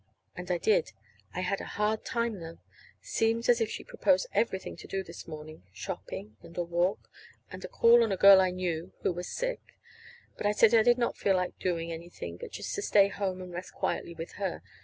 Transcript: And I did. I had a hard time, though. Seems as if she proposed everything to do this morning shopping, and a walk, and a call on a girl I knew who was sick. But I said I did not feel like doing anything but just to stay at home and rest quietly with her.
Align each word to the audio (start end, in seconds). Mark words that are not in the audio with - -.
And 0.35 0.49
I 0.49 0.57
did. 0.57 0.93
I 1.35 1.41
had 1.41 1.61
a 1.61 1.77
hard 1.77 2.03
time, 2.03 2.39
though. 2.39 2.57
Seems 3.03 3.47
as 3.47 3.61
if 3.61 3.69
she 3.69 3.83
proposed 3.83 4.25
everything 4.33 4.75
to 4.77 4.87
do 4.87 5.03
this 5.03 5.27
morning 5.27 5.61
shopping, 5.71 6.37
and 6.41 6.57
a 6.57 6.63
walk, 6.63 7.07
and 7.51 7.63
a 7.63 7.67
call 7.67 8.01
on 8.03 8.11
a 8.11 8.17
girl 8.17 8.41
I 8.41 8.49
knew 8.49 8.93
who 9.03 9.11
was 9.13 9.27
sick. 9.29 9.61
But 10.37 10.47
I 10.47 10.53
said 10.53 10.73
I 10.73 10.81
did 10.81 10.97
not 10.97 11.17
feel 11.17 11.35
like 11.35 11.59
doing 11.59 11.91
anything 11.91 12.37
but 12.37 12.49
just 12.49 12.73
to 12.73 12.81
stay 12.81 13.05
at 13.09 13.17
home 13.17 13.43
and 13.43 13.53
rest 13.53 13.73
quietly 13.75 14.15
with 14.15 14.31
her. 14.41 14.63